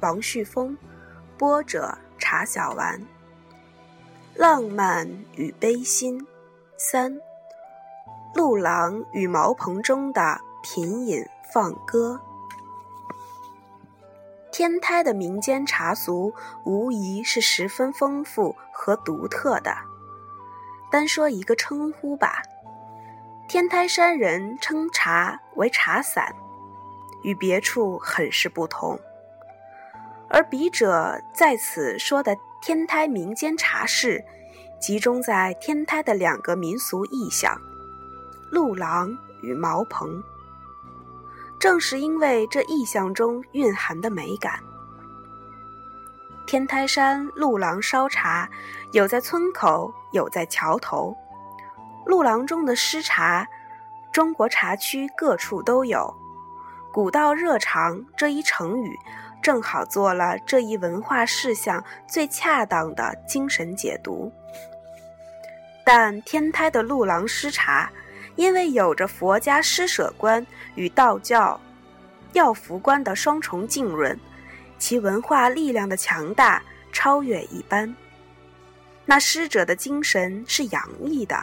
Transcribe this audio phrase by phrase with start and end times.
[0.00, 0.76] 王旭峰，
[1.38, 3.00] 播者茶小丸。
[4.34, 6.26] 浪漫与悲心，
[6.76, 7.20] 三。
[8.34, 12.20] 陆郎与茅棚中的品饮放歌。
[14.50, 16.32] 天台的民间茶俗
[16.64, 19.76] 无疑是十分丰富和独特的。
[20.90, 22.42] 单说一个称呼吧，
[23.48, 26.34] 天台山人称茶为茶散，
[27.22, 28.98] 与别处很是不同。
[30.34, 34.20] 而笔者在此说的天台民间茶事，
[34.80, 37.56] 集中在天台的两个民俗意象：
[38.50, 40.20] 鹿郎与茅棚。
[41.56, 44.58] 正是因为这意象中蕴含的美感，
[46.48, 48.50] 天台山鹿郎烧茶，
[48.90, 51.16] 有在村口，有在桥头。
[52.04, 53.46] 鹿郎中的诗茶，
[54.10, 56.12] 中国茶区各处都有。
[56.92, 58.98] 古道热肠这一成语。
[59.44, 64.32] 正好做了这一文化事项最恰当的精神解读。
[65.84, 67.92] 但天台的鹿郎诗茶，
[68.36, 70.44] 因为有着佛家施舍观
[70.76, 71.60] 与道教
[72.32, 74.18] 药福观的双重浸润，
[74.78, 77.94] 其文化力量的强大超越一般。
[79.04, 81.36] 那诗者的精神是洋溢的，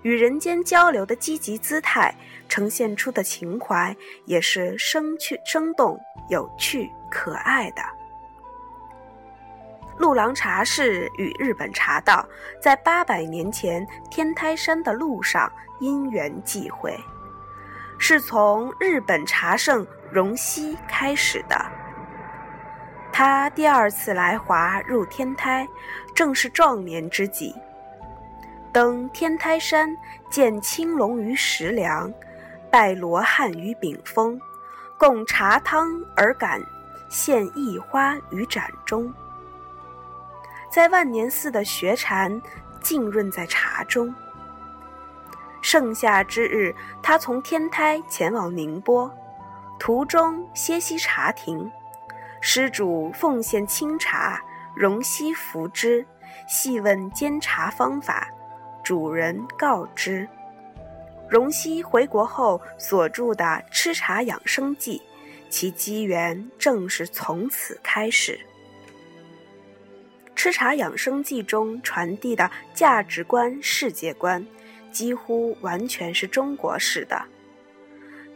[0.00, 2.14] 与人间交流的积极姿态，
[2.48, 6.00] 呈现出的情怀也是生趣、生动、
[6.30, 6.88] 有趣。
[7.14, 7.82] 可爱的
[9.96, 12.26] 鹿郎茶室与日本茶道
[12.60, 16.98] 在八百年前天台山的路上因缘际会，
[17.96, 21.56] 是从日本茶圣荣西开始的。
[23.12, 25.68] 他第二次来华入天台，
[26.12, 27.54] 正是壮年之际。
[28.72, 29.96] 登天台山，
[30.28, 32.12] 见青龙于石梁，
[32.68, 34.40] 拜罗汉于顶峰，
[34.98, 36.60] 供茶汤而感。
[37.14, 39.14] 现一花于盏中，
[40.68, 42.42] 在万年寺的学禅
[42.80, 44.12] 浸润在茶中。
[45.62, 49.08] 盛夏之日，他从天台前往宁波，
[49.78, 51.70] 途中歇息茶亭，
[52.40, 54.42] 施主奉献清茶，
[54.74, 56.04] 容西服之，
[56.48, 58.26] 细问煎茶方法，
[58.82, 60.28] 主人告知。
[61.28, 65.00] 容西回国后所著的《吃茶养生记》。
[65.54, 68.36] 其机缘正是从此开始。
[70.34, 74.44] 《吃茶养生记》中传递的价值观、世界观，
[74.90, 77.24] 几乎完全是中国式的。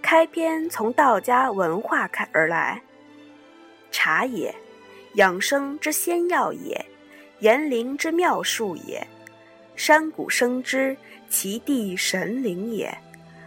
[0.00, 2.80] 开篇从道家文化开而来，
[3.90, 4.54] 茶也，
[5.14, 6.86] 养生之先要也，
[7.40, 9.04] 岩灵之妙术也，
[9.74, 10.96] 山谷生之，
[11.28, 12.96] 其地神灵也，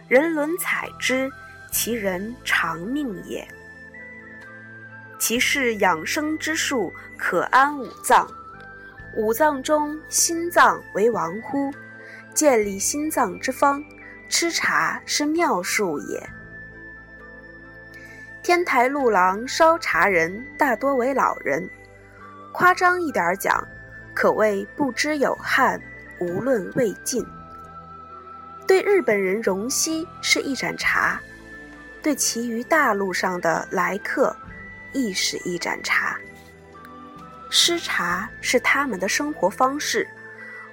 [0.08, 1.32] 人伦采之，
[1.70, 3.48] 其人长命也。
[5.22, 8.28] 其是养生之术，可安五脏。
[9.14, 11.72] 五脏中心脏为王乎？
[12.34, 13.84] 建立心脏之方，
[14.28, 16.28] 吃茶是妙术也。
[18.42, 21.70] 天台路郎烧茶人大多为老人，
[22.50, 23.64] 夸张一点讲，
[24.12, 25.80] 可谓不知有汉，
[26.18, 27.24] 无论魏晋。
[28.66, 31.20] 对日本人容西是一盏茶，
[32.02, 34.34] 对其余大陆上的来客。
[34.92, 36.18] 亦是一盏茶。
[37.50, 40.08] 施茶是他们的生活方式，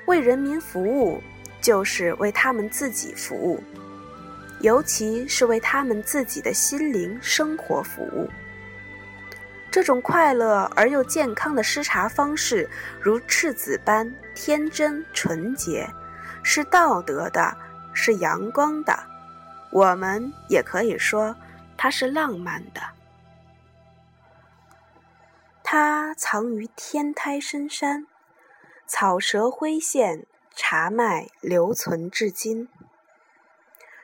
[0.06, 1.22] 为人民服务
[1.62, 3.62] 就是为他们自己服务，
[4.62, 8.29] 尤其是为他们自己的心灵生活服务。
[9.70, 12.67] 这种快乐而又健康的施茶方式，
[12.99, 15.88] 如赤子般天真纯洁，
[16.41, 17.55] 是道德的，
[17.93, 18.97] 是阳光的。
[19.70, 21.35] 我们也可以说，
[21.78, 22.82] 它是浪漫的。
[25.71, 28.07] 它藏于天台深山，
[28.87, 30.25] 草蛇灰线，
[30.55, 32.67] 茶脉留存至今，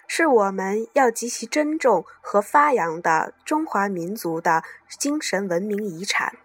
[0.06, 4.62] 是我们要极其珍重和发扬的中华民族的
[5.00, 6.38] 精神文明遗产。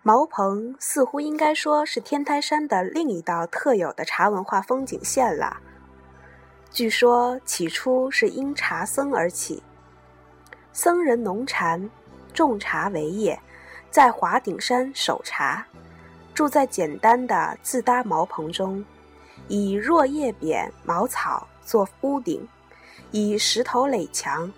[0.00, 5.58] 茅棚似乎应该说是天台山的另一道特有的茶文化风景线了。
[6.70, 9.62] 据说起初是因茶僧而起，
[10.72, 11.90] 僧人农禅，
[12.32, 13.38] 种茶为业。
[13.90, 15.66] 在华顶山守茶，
[16.34, 18.84] 住在简单的自搭茅棚中，
[19.48, 22.46] 以弱叶扁茅草做屋顶，
[23.10, 24.52] 以石头垒墙，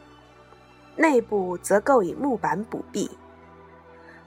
[0.97, 3.11] 内部则构以木板补壁。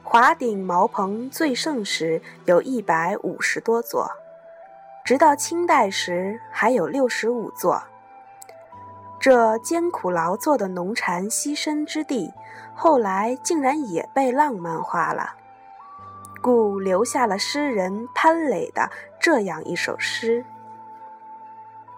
[0.01, 4.09] 华顶茅棚最盛时有一百五十多座，
[5.03, 7.83] 直到清代时还有六十五座。
[9.23, 12.33] 这艰苦劳作的农禅栖身之地，
[12.75, 15.35] 后来竟然也被浪漫化了，
[16.41, 18.89] 故留下了诗人潘磊的
[19.21, 20.43] 这样一首诗：“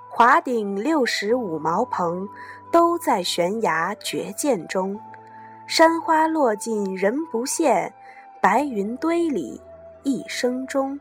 [0.07, 2.30] 华顶六十五茅棚，
[2.72, 5.00] 都在悬崖绝涧中。
[5.66, 7.92] 山花落尽人不见，
[8.39, 9.60] 白云堆里
[10.04, 11.00] 一声钟。”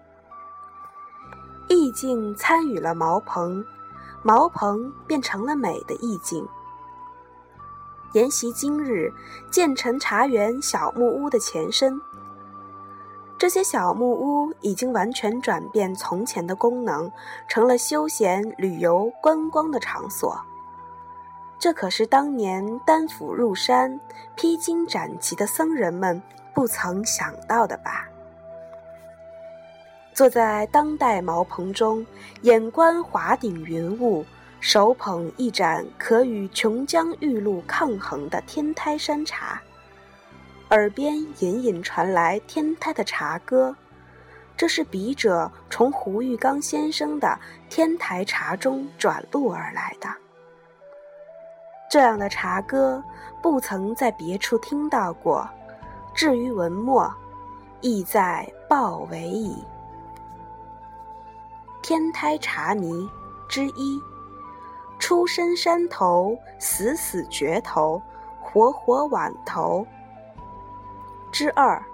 [1.68, 3.62] 意境参与了茅棚。
[4.24, 6.48] 茅棚变成了美的意境。
[8.14, 9.12] 沿袭今日
[9.50, 12.00] 建成茶园小木屋的前身，
[13.36, 17.12] 这些小木屋已经完全转变从前的功能，
[17.48, 20.40] 成了休闲旅游观光的场所。
[21.58, 24.00] 这可是当年丹府入山、
[24.36, 26.22] 披荆斩棘的僧人们
[26.54, 28.08] 不曾想到的吧？
[30.14, 32.06] 坐在当代茅棚中，
[32.42, 34.24] 眼观华顶云雾，
[34.60, 39.60] 手捧一盏可与琼浆玉露抗衡的天台山茶，
[40.70, 43.74] 耳边隐隐传来天台的茶歌，
[44.56, 47.26] 这是笔者从胡玉刚先生的
[47.68, 50.08] 《天台茶》中转录而来的。
[51.90, 53.02] 这样的茶歌，
[53.42, 55.44] 不曾在别处听到过，
[56.14, 57.12] 至于文末，
[57.80, 59.56] 意在报为矣。
[61.84, 63.06] 天台茶迷
[63.46, 64.00] 之一，
[64.98, 68.00] 出身山头，死死绝头，
[68.40, 69.86] 活活碗头。
[71.30, 71.84] 之二，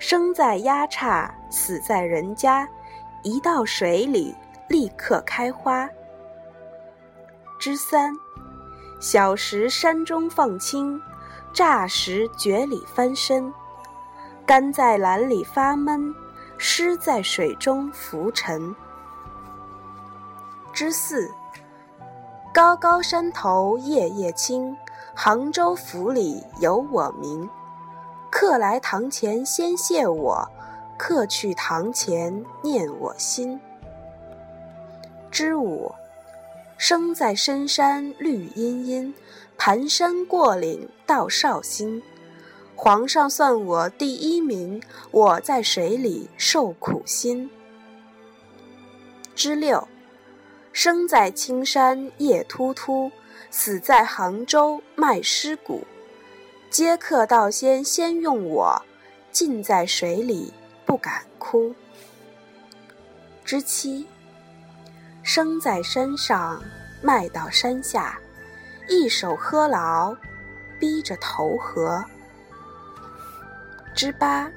[0.00, 2.68] 生在崖刹，死在人家，
[3.22, 4.34] 一到水里
[4.66, 5.88] 立刻开花。
[7.60, 8.12] 之三，
[9.00, 11.00] 小时山中放青，
[11.52, 13.54] 乍时蕨里翻身，
[14.44, 16.12] 干在篮里发闷。
[16.62, 18.76] 诗在水中浮沉。
[20.74, 21.30] 之四，
[22.52, 24.76] 高高山头夜夜清，
[25.14, 27.48] 杭州府里有我名。
[28.30, 30.46] 客来堂前先谢我，
[30.98, 33.58] 客去堂前念我心。
[35.30, 35.90] 之五，
[36.76, 39.14] 生在深山绿茵茵，
[39.56, 42.02] 盘山过岭到绍兴。
[42.82, 47.50] 皇上算我第一名，我在水里受苦辛。
[49.34, 49.86] 之六，
[50.72, 53.12] 生在青山夜突突，
[53.50, 55.86] 死在杭州卖尸骨。
[56.70, 58.80] 接客道仙先用我，
[59.30, 60.50] 浸在水里
[60.86, 61.74] 不敢哭。
[63.44, 64.06] 之七，
[65.22, 66.62] 生在山上
[67.02, 68.18] 卖到山下，
[68.88, 70.16] 一手喝牢，
[70.78, 72.02] 逼着投河。
[74.00, 74.50] 之八，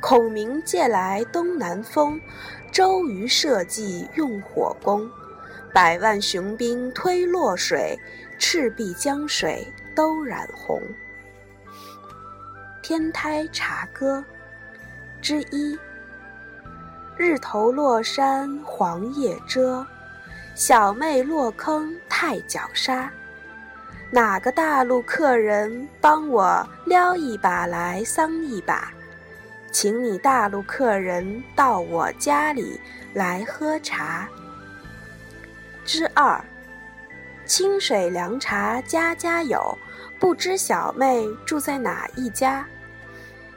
[0.00, 2.20] 孔明借来东南风，
[2.72, 5.08] 周瑜设计用火攻，
[5.72, 7.96] 百万雄兵推落水，
[8.36, 10.82] 赤壁江水都染红。
[12.82, 14.24] 天台茶歌
[15.22, 15.78] 之一，
[17.16, 19.86] 日头落山黄叶遮，
[20.56, 23.08] 小妹落坑太脚沙。
[24.10, 28.90] 哪个大陆客人帮我撩一把来桑一把，
[29.70, 32.80] 请你大陆客人到我家里
[33.12, 34.26] 来喝茶。
[35.84, 36.42] 之二，
[37.44, 39.76] 清水凉茶家家有，
[40.18, 42.64] 不知小妹住在哪一家？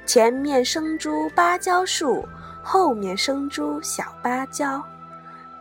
[0.06, 2.28] 前面生株芭蕉树，
[2.62, 4.84] 后面生株小芭蕉，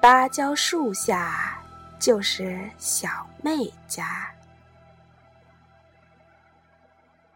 [0.02, 1.56] 芭蕉树下
[2.00, 3.08] 就是小
[3.40, 4.28] 妹家。